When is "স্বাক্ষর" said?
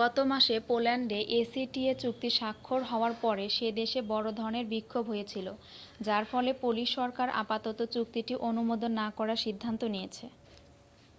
2.30-2.80